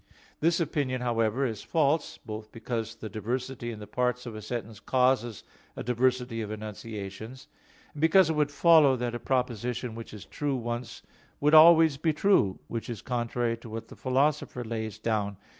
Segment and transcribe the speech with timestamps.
[0.39, 4.79] This opinion, however, is false; both because the diversity in the parts of a sentence
[4.79, 5.43] causes
[5.75, 7.47] a diversity of enunciations;
[7.93, 11.03] and because it would follow that a proposition which is true once
[11.39, 15.47] would be always true; which is contrary to what the Philosopher lays down (Categor.